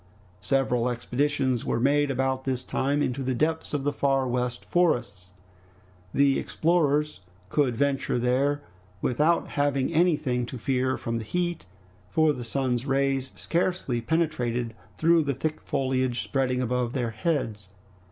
Several 0.41 0.89
expeditions 0.89 1.63
were 1.63 1.79
made 1.79 2.09
about 2.09 2.43
this 2.43 2.63
time 2.63 3.03
into 3.03 3.21
the 3.21 3.35
depths 3.35 3.71
of 3.71 3.83
the 3.83 3.93
Far 3.93 4.27
West 4.27 4.65
Forests. 4.65 5.29
The 6.11 6.39
explorers 6.39 7.19
could 7.49 7.75
venture 7.77 8.17
there 8.17 8.63
without 9.03 9.49
having 9.49 9.93
anything 9.93 10.47
to 10.47 10.57
fear 10.57 10.97
from 10.97 11.19
the 11.19 11.23
heat, 11.23 11.67
for 12.09 12.33
the 12.33 12.43
sun's 12.43 12.87
rays 12.87 13.29
scarcely 13.35 14.01
penetrated 14.01 14.73
through 14.97 15.21
the 15.21 15.35
thick 15.35 15.61
foliage 15.61 16.23
spreading 16.23 16.63
above 16.63 16.93
their 16.93 17.11
heads. 17.11 17.69